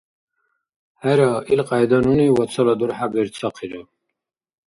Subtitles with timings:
[0.99, 3.81] ХӀера, илкьяйда нуни вацала дурхӀя берцахъира.